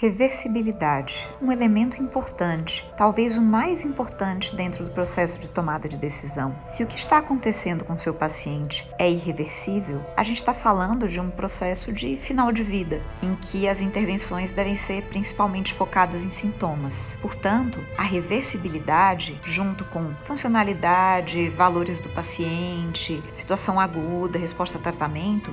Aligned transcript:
Reversibilidade, 0.00 1.28
um 1.42 1.52
elemento 1.52 2.02
importante, 2.02 2.90
talvez 2.96 3.36
o 3.36 3.42
mais 3.42 3.84
importante 3.84 4.56
dentro 4.56 4.82
do 4.82 4.90
processo 4.92 5.38
de 5.38 5.50
tomada 5.50 5.86
de 5.86 5.98
decisão. 5.98 6.58
Se 6.64 6.82
o 6.82 6.86
que 6.86 6.96
está 6.96 7.18
acontecendo 7.18 7.84
com 7.84 7.98
seu 7.98 8.14
paciente 8.14 8.88
é 8.98 9.10
irreversível, 9.10 10.02
a 10.16 10.22
gente 10.22 10.38
está 10.38 10.54
falando 10.54 11.06
de 11.06 11.20
um 11.20 11.28
processo 11.28 11.92
de 11.92 12.16
final 12.16 12.50
de 12.50 12.62
vida, 12.62 13.02
em 13.22 13.34
que 13.34 13.68
as 13.68 13.82
intervenções 13.82 14.54
devem 14.54 14.74
ser 14.74 15.02
principalmente 15.02 15.74
focadas 15.74 16.24
em 16.24 16.30
sintomas. 16.30 17.14
Portanto, 17.20 17.78
a 17.98 18.02
reversibilidade, 18.02 19.38
junto 19.44 19.84
com 19.84 20.14
funcionalidade, 20.22 21.50
valores 21.50 22.00
do 22.00 22.08
paciente, 22.08 23.22
situação 23.34 23.78
aguda, 23.78 24.38
resposta 24.38 24.78
a 24.78 24.80
tratamento, 24.80 25.52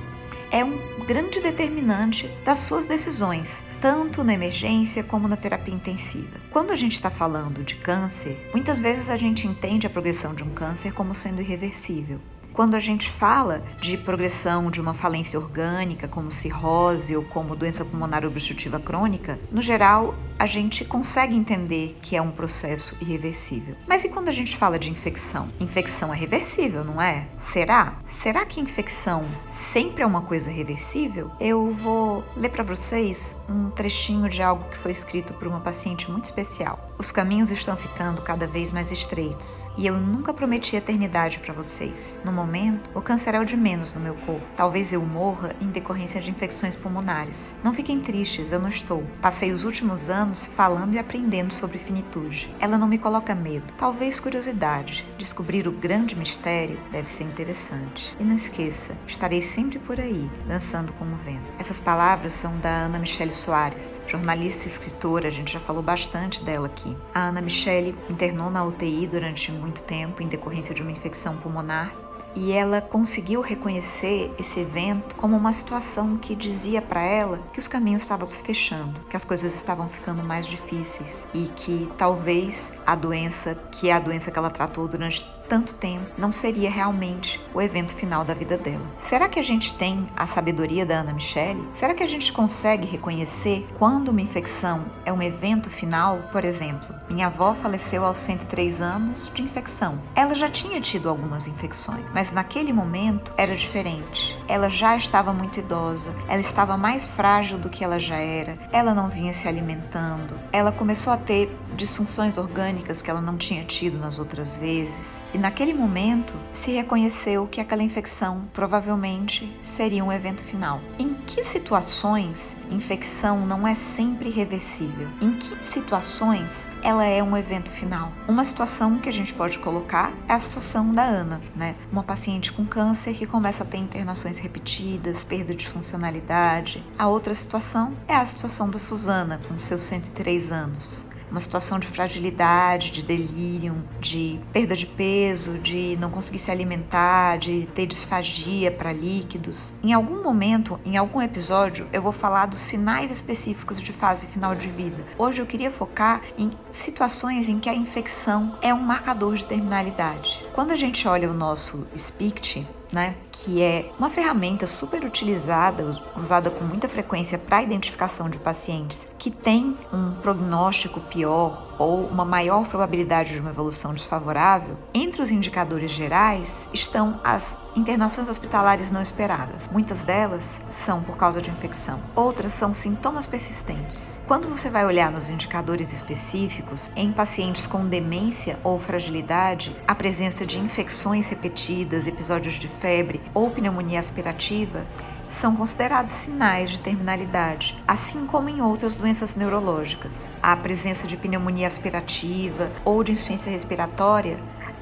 é 0.50 0.64
um 0.64 1.04
grande 1.04 1.40
determinante 1.40 2.28
das 2.44 2.58
suas 2.58 2.86
decisões, 2.86 3.62
tanto 3.80 4.24
na 4.24 4.32
emergência 4.32 5.02
como 5.02 5.28
na 5.28 5.36
terapia 5.36 5.74
intensiva. 5.74 6.40
Quando 6.50 6.70
a 6.70 6.76
gente 6.76 6.92
está 6.92 7.10
falando 7.10 7.62
de 7.62 7.74
câncer, 7.76 8.50
muitas 8.52 8.80
vezes 8.80 9.10
a 9.10 9.16
gente 9.16 9.46
entende 9.46 9.86
a 9.86 9.90
progressão 9.90 10.34
de 10.34 10.42
um 10.42 10.50
câncer 10.50 10.92
como 10.92 11.14
sendo 11.14 11.42
irreversível. 11.42 12.20
Quando 12.58 12.74
a 12.74 12.80
gente 12.80 13.08
fala 13.08 13.62
de 13.80 13.96
progressão 13.96 14.68
de 14.68 14.80
uma 14.80 14.92
falência 14.92 15.38
orgânica, 15.38 16.08
como 16.08 16.32
cirrose 16.32 17.14
ou 17.14 17.22
como 17.22 17.54
doença 17.54 17.84
pulmonar 17.84 18.24
obstrutiva 18.24 18.80
crônica, 18.80 19.38
no 19.52 19.62
geral, 19.62 20.12
a 20.36 20.44
gente 20.44 20.84
consegue 20.84 21.36
entender 21.36 21.96
que 22.02 22.16
é 22.16 22.20
um 22.20 22.32
processo 22.32 22.96
irreversível. 23.00 23.76
Mas 23.86 24.02
e 24.02 24.08
quando 24.08 24.28
a 24.28 24.32
gente 24.32 24.56
fala 24.56 24.76
de 24.76 24.90
infecção? 24.90 25.50
Infecção 25.60 26.12
é 26.12 26.16
reversível, 26.16 26.82
não 26.82 27.00
é? 27.00 27.28
Será? 27.38 27.98
Será 28.08 28.44
que 28.44 28.60
infecção 28.60 29.24
sempre 29.52 30.02
é 30.02 30.06
uma 30.06 30.22
coisa 30.22 30.50
reversível? 30.50 31.30
Eu 31.38 31.72
vou 31.72 32.24
ler 32.36 32.50
para 32.50 32.64
vocês 32.64 33.36
um 33.48 33.70
trechinho 33.70 34.28
de 34.28 34.42
algo 34.42 34.68
que 34.68 34.78
foi 34.78 34.90
escrito 34.90 35.32
por 35.34 35.46
uma 35.46 35.60
paciente 35.60 36.10
muito 36.10 36.24
especial. 36.24 36.88
Os 36.98 37.12
caminhos 37.12 37.52
estão 37.52 37.76
ficando 37.76 38.22
cada 38.22 38.44
vez 38.44 38.72
mais 38.72 38.90
estreitos 38.90 39.62
e 39.76 39.86
eu 39.86 39.94
nunca 39.94 40.34
prometi 40.34 40.74
eternidade 40.74 41.38
para 41.38 41.54
vocês. 41.54 42.18
No 42.24 42.32
momento, 42.48 42.88
o 42.94 43.02
câncer 43.02 43.34
é 43.34 43.40
o 43.40 43.44
de 43.44 43.56
menos 43.56 43.92
no 43.92 44.00
meu 44.00 44.14
corpo. 44.14 44.46
Talvez 44.56 44.90
eu 44.90 45.02
morra 45.02 45.54
em 45.60 45.66
decorrência 45.66 46.18
de 46.20 46.30
infecções 46.30 46.74
pulmonares. 46.74 47.52
Não 47.62 47.74
fiquem 47.74 48.00
tristes, 48.00 48.50
eu 48.50 48.58
não 48.58 48.70
estou. 48.70 49.04
Passei 49.20 49.52
os 49.52 49.64
últimos 49.64 50.08
anos 50.08 50.46
falando 50.56 50.94
e 50.94 50.98
aprendendo 50.98 51.52
sobre 51.52 51.78
finitude. 51.78 52.50
Ela 52.58 52.78
não 52.78 52.88
me 52.88 52.96
coloca 52.96 53.34
medo, 53.34 53.66
talvez 53.76 54.18
curiosidade. 54.18 55.06
Descobrir 55.18 55.68
o 55.68 55.72
grande 55.72 56.16
mistério 56.16 56.78
deve 56.90 57.10
ser 57.10 57.24
interessante. 57.24 58.16
E 58.18 58.24
não 58.24 58.34
esqueça, 58.34 58.96
estarei 59.06 59.42
sempre 59.42 59.78
por 59.78 60.00
aí, 60.00 60.30
dançando 60.46 60.92
como 60.94 61.16
vento. 61.16 61.52
Essas 61.58 61.78
palavras 61.78 62.32
são 62.32 62.56
da 62.58 62.70
Ana 62.70 62.98
Michele 62.98 63.34
Soares, 63.34 64.00
jornalista 64.06 64.66
e 64.66 64.70
escritora, 64.70 65.28
a 65.28 65.32
gente 65.32 65.52
já 65.52 65.60
falou 65.60 65.82
bastante 65.82 66.42
dela 66.42 66.66
aqui. 66.66 66.96
A 67.14 67.24
Ana 67.24 67.42
Michele 67.42 67.94
internou 68.08 68.50
na 68.50 68.64
UTI 68.64 69.06
durante 69.06 69.52
muito 69.52 69.82
tempo 69.82 70.22
em 70.22 70.28
decorrência 70.28 70.74
de 70.74 70.80
uma 70.80 70.90
infecção 70.90 71.36
pulmonar 71.36 71.92
e 72.34 72.52
ela 72.52 72.80
conseguiu 72.80 73.40
reconhecer 73.40 74.32
esse 74.38 74.60
evento 74.60 75.14
como 75.16 75.36
uma 75.36 75.52
situação 75.52 76.16
que 76.16 76.34
dizia 76.34 76.80
para 76.80 77.02
ela 77.02 77.40
que 77.52 77.58
os 77.58 77.68
caminhos 77.68 78.02
estavam 78.02 78.26
se 78.26 78.38
fechando, 78.38 79.00
que 79.08 79.16
as 79.16 79.24
coisas 79.24 79.54
estavam 79.54 79.88
ficando 79.88 80.22
mais 80.22 80.46
difíceis 80.46 81.24
e 81.34 81.46
que 81.56 81.88
talvez 81.96 82.70
a 82.86 82.94
doença, 82.94 83.54
que 83.72 83.88
é 83.88 83.92
a 83.92 83.98
doença 83.98 84.30
que 84.30 84.38
ela 84.38 84.50
tratou 84.50 84.86
durante 84.86 85.24
tanto 85.48 85.74
tempo, 85.74 86.06
não 86.18 86.30
seria 86.30 86.70
realmente 86.70 87.40
o 87.54 87.60
evento 87.60 87.94
final 87.94 88.24
da 88.24 88.34
vida 88.34 88.58
dela. 88.58 88.84
Será 89.00 89.28
que 89.28 89.40
a 89.40 89.42
gente 89.42 89.74
tem 89.74 90.08
a 90.14 90.26
sabedoria 90.26 90.84
da 90.84 91.00
Ana 91.00 91.12
Michele? 91.12 91.66
Será 91.74 91.94
que 91.94 92.02
a 92.02 92.08
gente 92.08 92.32
consegue 92.32 92.86
reconhecer 92.86 93.66
quando 93.78 94.08
uma 94.08 94.20
infecção 94.20 94.84
é 95.04 95.12
um 95.12 95.22
evento 95.22 95.70
final? 95.70 96.28
Por 96.30 96.44
exemplo, 96.44 96.94
minha 97.08 97.26
avó 97.26 97.54
faleceu 97.54 98.04
aos 98.04 98.18
103 98.18 98.80
anos 98.80 99.30
de 99.34 99.42
infecção. 99.42 100.00
Ela 100.14 100.34
já 100.34 100.50
tinha 100.50 100.80
tido 100.80 101.08
algumas 101.08 101.46
infecções, 101.46 102.04
mas 102.12 102.30
naquele 102.30 102.72
momento 102.72 103.32
era 103.36 103.56
diferente. 103.56 104.27
Ela 104.48 104.70
já 104.70 104.96
estava 104.96 105.32
muito 105.32 105.60
idosa, 105.60 106.14
ela 106.26 106.40
estava 106.40 106.76
mais 106.76 107.06
frágil 107.06 107.58
do 107.58 107.68
que 107.68 107.84
ela 107.84 107.98
já 108.00 108.16
era, 108.16 108.58
ela 108.72 108.94
não 108.94 109.08
vinha 109.08 109.34
se 109.34 109.46
alimentando, 109.46 110.38
ela 110.50 110.72
começou 110.72 111.12
a 111.12 111.16
ter 111.18 111.54
disfunções 111.76 112.36
orgânicas 112.36 113.00
que 113.00 113.08
ela 113.08 113.20
não 113.20 113.36
tinha 113.36 113.64
tido 113.64 113.98
nas 113.98 114.18
outras 114.18 114.56
vezes. 114.56 115.20
E 115.32 115.38
naquele 115.38 115.72
momento 115.72 116.34
se 116.52 116.72
reconheceu 116.72 117.46
que 117.46 117.60
aquela 117.60 117.82
infecção 117.82 118.48
provavelmente 118.52 119.56
seria 119.62 120.04
um 120.04 120.12
evento 120.12 120.42
final. 120.42 120.80
Em 120.98 121.14
que 121.14 121.44
situações 121.44 122.56
infecção 122.70 123.46
não 123.46 123.66
é 123.66 123.74
sempre 123.74 124.30
reversível? 124.30 125.08
Em 125.22 125.32
que 125.32 125.64
situações 125.64 126.66
ela 126.82 127.04
é 127.04 127.22
um 127.22 127.36
evento 127.36 127.70
final? 127.70 128.12
Uma 128.26 128.44
situação 128.44 128.98
que 128.98 129.08
a 129.08 129.12
gente 129.12 129.32
pode 129.32 129.58
colocar 129.58 130.12
é 130.28 130.32
a 130.32 130.40
situação 130.40 130.92
da 130.92 131.02
Ana, 131.02 131.40
né? 131.54 131.76
Uma 131.92 132.02
paciente 132.02 132.52
com 132.52 132.66
câncer 132.66 133.14
que 133.14 133.26
começa 133.26 133.62
a 133.62 133.66
ter 133.66 133.78
internações 133.78 134.37
repetidas, 134.38 135.22
perda 135.22 135.54
de 135.54 135.68
funcionalidade. 135.68 136.84
A 136.98 137.08
outra 137.08 137.34
situação 137.34 137.96
é 138.06 138.14
a 138.14 138.26
situação 138.26 138.70
da 138.70 138.78
Suzana, 138.78 139.40
com 139.48 139.58
seus 139.58 139.82
103 139.82 140.50
anos 140.50 141.08
uma 141.30 141.40
situação 141.40 141.78
de 141.78 141.86
fragilidade, 141.86 142.90
de 142.90 143.02
delírio, 143.02 143.84
de 144.00 144.40
perda 144.52 144.74
de 144.74 144.86
peso, 144.86 145.58
de 145.58 145.96
não 145.98 146.10
conseguir 146.10 146.38
se 146.38 146.50
alimentar, 146.50 147.38
de 147.38 147.68
ter 147.74 147.86
disfagia 147.86 148.70
para 148.70 148.92
líquidos. 148.92 149.72
Em 149.82 149.92
algum 149.92 150.22
momento, 150.22 150.78
em 150.84 150.96
algum 150.96 151.20
episódio, 151.20 151.86
eu 151.92 152.02
vou 152.02 152.12
falar 152.12 152.46
dos 152.46 152.60
sinais 152.60 153.10
específicos 153.10 153.80
de 153.80 153.92
fase 153.92 154.26
final 154.26 154.54
de 154.54 154.68
vida. 154.68 155.04
Hoje 155.16 155.40
eu 155.40 155.46
queria 155.46 155.70
focar 155.70 156.22
em 156.36 156.50
situações 156.72 157.48
em 157.48 157.58
que 157.58 157.68
a 157.68 157.74
infecção 157.74 158.56
é 158.62 158.72
um 158.72 158.80
marcador 158.80 159.36
de 159.36 159.44
terminalidade. 159.44 160.42
Quando 160.52 160.70
a 160.70 160.76
gente 160.76 161.06
olha 161.06 161.30
o 161.30 161.34
nosso 161.34 161.86
SPICT, 161.96 162.66
né, 162.92 163.14
que 163.30 163.62
é 163.62 163.90
uma 163.98 164.10
ferramenta 164.10 164.66
super 164.66 165.04
utilizada, 165.04 166.00
usada 166.16 166.50
com 166.50 166.64
muita 166.64 166.88
frequência 166.88 167.38
para 167.38 167.62
identificação 167.62 168.28
de 168.28 168.38
pacientes 168.38 169.06
que 169.18 169.30
têm 169.30 169.76
um 169.92 170.12
prognóstico 170.22 171.00
pior 171.00 171.67
ou 171.78 172.06
uma 172.06 172.24
maior 172.24 172.68
probabilidade 172.68 173.32
de 173.32 173.40
uma 173.40 173.50
evolução 173.50 173.94
desfavorável, 173.94 174.76
entre 174.92 175.22
os 175.22 175.30
indicadores 175.30 175.90
gerais 175.90 176.66
estão 176.72 177.20
as 177.22 177.56
internações 177.76 178.28
hospitalares 178.28 178.90
não 178.90 179.00
esperadas. 179.00 179.68
Muitas 179.70 180.02
delas 180.02 180.58
são 180.70 181.02
por 181.02 181.16
causa 181.16 181.40
de 181.40 181.50
infecção, 181.50 182.00
outras 182.14 182.52
são 182.52 182.74
sintomas 182.74 183.26
persistentes. 183.26 184.18
Quando 184.26 184.48
você 184.48 184.68
vai 184.68 184.84
olhar 184.84 185.10
nos 185.10 185.30
indicadores 185.30 185.92
específicos, 185.92 186.90
em 186.94 187.12
pacientes 187.12 187.66
com 187.66 187.86
demência 187.86 188.58
ou 188.62 188.78
fragilidade, 188.78 189.74
a 189.86 189.94
presença 189.94 190.44
de 190.44 190.58
infecções 190.58 191.28
repetidas, 191.28 192.06
episódios 192.06 192.54
de 192.54 192.68
febre 192.68 193.20
ou 193.32 193.50
pneumonia 193.50 194.00
aspirativa, 194.00 194.84
são 195.30 195.54
considerados 195.54 196.12
sinais 196.12 196.70
de 196.70 196.78
terminalidade, 196.78 197.76
assim 197.86 198.26
como 198.26 198.48
em 198.48 198.60
outras 198.60 198.96
doenças 198.96 199.34
neurológicas. 199.34 200.28
A 200.42 200.56
presença 200.56 201.06
de 201.06 201.16
pneumonia 201.16 201.66
aspirativa 201.66 202.70
ou 202.84 203.02
de 203.04 203.12
insuficiência 203.12 203.50
respiratória 203.50 204.38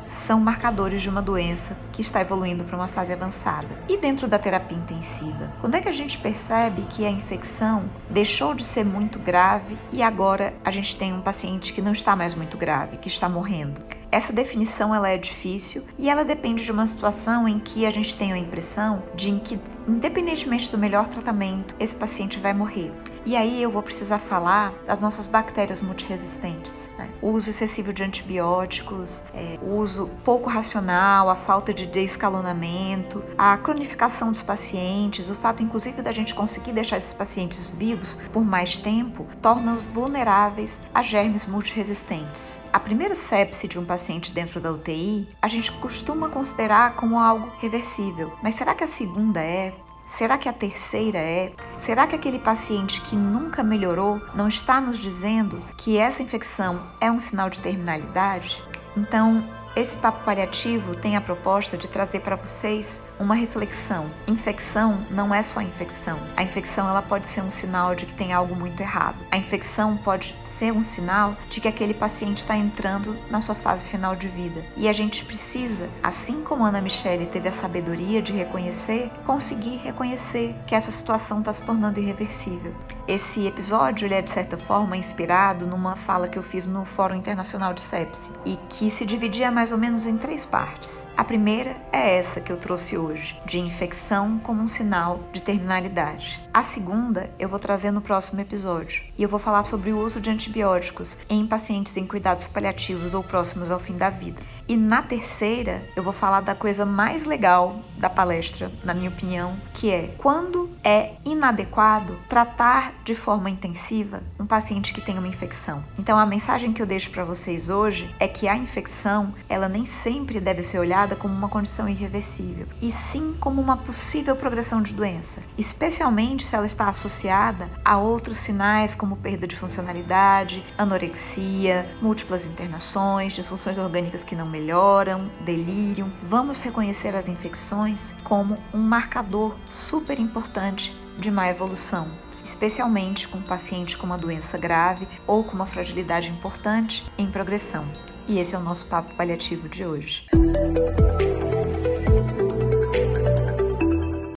são 0.09 0.41
marcadores 0.41 1.03
de 1.03 1.09
uma 1.09 1.21
doença 1.21 1.77
que 1.93 2.01
está 2.01 2.21
evoluindo 2.21 2.65
para 2.65 2.77
uma 2.77 2.89
fase 2.89 3.13
avançada. 3.13 3.69
E 3.89 3.97
dentro 3.97 4.27
da 4.27 4.39
terapia 4.39 4.77
intensiva, 4.77 5.53
quando 5.61 5.75
é 5.75 5.81
que 5.81 5.89
a 5.89 5.93
gente 5.93 6.19
percebe 6.19 6.83
que 6.83 7.07
a 7.07 7.11
infecção 7.11 7.85
deixou 8.09 8.55
de 8.55 8.65
ser 8.65 8.85
muito 8.85 9.19
grave 9.19 9.77
e 9.93 10.03
agora 10.03 10.55
a 10.65 10.71
gente 10.71 10.97
tem 10.97 11.13
um 11.13 11.21
paciente 11.21 11.73
que 11.73 11.83
não 11.83 11.93
está 11.93 12.15
mais 12.15 12.35
muito 12.35 12.57
grave, 12.57 12.99
que 12.99 13.09
está 13.09 13.29
morrendo? 13.29 13.81
Essa 14.11 14.33
definição 14.33 14.95
ela 14.95 15.09
é 15.09 15.19
difícil 15.19 15.83
e 15.99 16.09
ela 16.09 16.25
depende 16.25 16.65
de 16.65 16.71
uma 16.71 16.87
situação 16.87 17.49
em 17.49 17.59
que 17.59 17.85
a 17.85 17.91
gente 17.91 18.17
tem 18.17 18.33
a 18.33 18.39
impressão 18.39 19.03
de 19.15 19.33
que, 19.41 19.59
independentemente 19.87 20.71
do 20.71 20.79
melhor 20.79 21.09
tratamento, 21.09 21.75
esse 21.79 21.95
paciente 21.95 22.39
vai 22.39 22.53
morrer. 22.53 22.93
E 23.27 23.35
aí 23.35 23.61
eu 23.61 23.73
vou 23.73 23.83
precisar 23.83 24.21
falar 24.21 24.73
das 24.87 25.01
nossas 25.01 25.27
bactérias 25.27 25.83
multiresistentes. 25.83 26.73
Né? 26.97 27.11
O 27.21 27.31
uso 27.31 27.51
excessivo 27.51 27.93
de 27.93 28.05
antibióticos, 28.05 29.21
é, 29.35 29.59
o 29.61 29.79
uso 29.79 30.09
pouco 30.25 30.49
racional, 30.49 31.29
a 31.29 31.35
falta 31.35 31.75
de 31.75 31.87
descalonamento, 31.87 33.25
a 33.37 33.57
cronificação 33.57 34.31
dos 34.31 34.43
pacientes, 34.43 35.29
o 35.29 35.35
fato 35.35 35.61
inclusive 35.61 36.03
da 36.03 36.13
gente 36.13 36.37
conseguir 36.37 36.71
deixar 36.73 36.99
esses 36.99 37.13
pacientes 37.13 37.67
vivos 37.67 38.17
por 38.33 38.45
mais 38.45 38.77
tempo, 38.77 39.27
torna-os 39.43 39.83
vulneráveis 39.83 40.79
a 40.95 41.03
germes 41.03 41.47
multiresistentes. 41.47 42.57
A 42.73 42.79
primeira 42.79 43.17
sepse 43.17 43.67
de 43.67 43.77
um 43.77 43.85
paciente 43.85 44.31
dentro 44.31 44.61
da 44.61 44.71
UTI, 44.71 45.27
a 45.43 45.49
gente 45.49 45.73
costuma 45.73 46.29
considerar 46.29 46.95
como 46.95 47.19
algo 47.19 47.51
reversível, 47.59 48.33
mas 48.41 48.55
será 48.55 48.73
que 48.73 48.85
a 48.85 48.89
segunda 48.89 49.41
é? 49.41 49.75
Será 50.07 50.39
que 50.39 50.49
a 50.49 50.53
terceira 50.53 51.19
é? 51.19 51.53
Será 51.81 52.07
que 52.07 52.15
aquele 52.15 52.39
paciente 52.39 53.01
que 53.03 53.17
nunca 53.17 53.63
melhorou 53.63 54.21
não 54.35 54.49
está 54.49 54.81
nos 54.81 54.99
dizendo 54.99 55.63
que 55.77 55.99
essa 55.99 56.23
infecção 56.23 56.87
é 57.01 57.11
um 57.11 57.21
sinal 57.21 57.51
de 57.51 57.59
terminalidade? 57.59 58.63
Então, 58.97 59.45
esse 59.75 59.95
papo 59.97 60.25
paliativo 60.25 60.97
tem 60.97 61.17
a 61.17 61.21
proposta 61.21 61.77
de 61.77 61.87
trazer 61.87 62.21
para 62.21 62.37
vocês 62.37 63.01
uma 63.19 63.35
reflexão. 63.35 64.07
Infecção 64.27 64.99
não 65.11 65.35
é 65.35 65.43
só 65.43 65.61
infecção. 65.61 66.19
A 66.37 66.43
infecção 66.43 66.89
ela 66.89 67.03
pode 67.03 67.29
ser 67.29 67.41
um 67.41 67.51
sinal 67.51 67.95
de 67.95 68.07
que 68.07 68.15
tem 68.15 68.33
algo 68.33 68.55
muito 68.55 68.81
errado. 68.81 69.17
A 69.31 69.37
infecção 69.37 69.97
pode 69.97 70.35
ser 70.47 70.73
um 70.73 70.85
sinal 70.85 71.37
de 71.49 71.61
que 71.61 71.69
aquele 71.69 71.95
paciente 71.95 72.39
está 72.39 72.57
entrando 72.57 73.17
na 73.31 73.41
sua 73.41 73.55
fase 73.55 73.89
final 73.89 74.15
de 74.15 74.29
vida. 74.29 74.65
E 74.77 74.89
a 74.89 74.93
gente 74.93 75.25
precisa, 75.25 75.89
assim 76.03 76.43
como 76.43 76.65
Ana 76.65 76.81
Michele 76.81 77.27
teve 77.27 77.49
a 77.49 77.53
sabedoria 77.53 78.23
de 78.23 78.33
reconhecer, 78.33 79.11
conseguir 79.25 79.77
reconhecer 79.77 80.55
que 80.67 80.75
essa 80.75 80.93
situação 80.93 81.41
está 81.41 81.53
se 81.53 81.65
tornando 81.65 82.01
irreversível. 82.01 82.75
Esse 83.09 83.47
episódio 83.47 84.13
é 84.13 84.21
de 84.21 84.33
certa 84.33 84.57
forma 84.57 84.97
inspirado 84.97 85.65
numa 85.65 85.95
fala 85.95 86.29
que 86.29 86.37
eu 86.37 86.43
fiz 86.43 86.67
no 86.67 86.85
Fórum 86.85 87.15
Internacional 87.15 87.73
de 87.73 87.81
Sepsi 87.81 88.31
e 88.45 88.57
que 88.69 88.91
se 88.91 89.07
dividia 89.07 89.51
mais 89.51 89.71
ou 89.71 89.79
menos 89.79 90.07
em 90.07 90.17
três 90.17 90.45
partes. 90.45 91.07
A 91.17 91.23
primeira 91.23 91.77
é 91.93 92.19
essa 92.19 92.41
que 92.41 92.51
eu 92.51 92.57
trouxe 92.57 92.99
hoje, 92.99 93.06
de 93.47 93.59
infecção 93.59 94.39
como 94.39 94.63
um 94.63 94.69
sinal 94.69 95.21
de 95.33 95.41
terminalidade. 95.41 96.41
A 96.53 96.63
segunda 96.63 97.31
eu 97.39 97.49
vou 97.49 97.59
trazer 97.59 97.91
no 97.91 98.01
próximo 98.01 98.41
episódio 98.41 99.03
e 99.19 99.23
eu 99.23 99.29
vou 99.29 99.39
falar 99.39 99.65
sobre 99.65 99.93
o 99.93 99.99
uso 99.99 100.21
de 100.21 100.31
antibióticos 100.31 101.17
em 101.29 101.47
pacientes 101.47 101.97
em 101.97 102.07
cuidados 102.07 102.47
paliativos 102.47 103.15
ou 103.15 103.23
próximos 103.23 103.71
ao 103.71 103.79
fim 103.79 103.97
da 103.97 104.11
vida. 104.11 104.41
E 104.69 104.77
na 104.77 105.01
terceira 105.01 105.83
eu 105.95 106.03
vou 106.03 106.13
falar 106.13 106.41
da 106.41 106.55
coisa 106.55 106.85
mais 106.85 107.25
legal 107.25 107.81
da 107.97 108.11
palestra, 108.11 108.71
na 108.85 108.93
minha 108.93 109.09
opinião, 109.09 109.57
que 109.73 109.91
é 109.91 110.15
quando 110.19 110.71
é 110.83 111.13
inadequado 111.25 112.19
tratar 112.29 112.93
de 113.05 113.15
forma 113.15 113.49
intensiva 113.49 114.23
um 114.39 114.47
paciente 114.47 114.93
que 114.93 115.01
tem 115.01 115.19
uma 115.19 115.29
infecção. 115.29 115.83
Então 115.99 116.19
a 116.19 116.27
mensagem 116.27 116.73
que 116.73 116.83
eu 116.83 116.87
deixo 116.87 117.11
para 117.11 117.25
vocês 117.25 117.69
hoje 117.69 118.13
é 118.19 118.29
que 118.29 118.49
a 118.49 118.57
infecção, 118.57 119.35
ela 119.49 119.69
nem 119.69 119.87
sempre 119.87 120.41
deve 120.41 120.63
ser 120.63 120.79
olhada 120.79 121.17
como 121.17 121.33
uma 121.33 121.49
condição 121.49 121.89
irreversível, 121.89 122.67
e 122.83 122.91
sim 122.91 123.35
como 123.41 123.61
uma 123.61 123.77
possível 123.77 124.37
progressão 124.37 124.83
de 124.83 124.93
doença, 124.93 125.41
especialmente 125.57 126.45
se 126.45 126.55
ela 126.55 126.67
está 126.67 126.89
associada 126.89 127.69
a 127.85 127.97
outros 127.97 128.39
sinais 128.39 128.95
como 128.95 129.17
perda 129.17 129.47
de 129.47 129.57
funcionalidade, 129.57 130.65
anorexia, 130.77 131.87
múltiplas 132.03 132.45
internações, 132.47 133.33
disfunções 133.33 133.79
orgânicas 133.79 134.23
que 134.23 134.37
não 134.37 134.47
melhoram, 134.57 135.31
delírio. 135.45 136.11
Vamos 136.23 136.63
reconhecer 136.63 137.15
as 137.15 137.29
infecções 137.29 138.13
como 138.25 138.57
um 138.73 138.79
marcador 138.79 139.55
super 139.69 140.19
importante 140.19 140.97
de 141.19 141.31
má 141.31 141.49
evolução, 141.49 142.09
especialmente 142.45 143.29
com 143.29 143.41
paciente 143.43 143.97
com 143.99 144.07
uma 144.07 144.17
doença 144.17 144.57
grave 144.57 145.07
ou 145.27 145.45
com 145.45 145.53
uma 145.53 145.67
fragilidade 145.67 146.31
importante 146.31 147.05
em 147.19 147.31
progressão. 147.31 147.87
E 148.27 148.39
esse 148.39 148.55
é 148.55 148.59
o 148.59 148.63
nosso 148.63 148.87
papo 148.87 149.15
paliativo 149.15 149.69
de 149.69 149.85
hoje. 149.85 150.25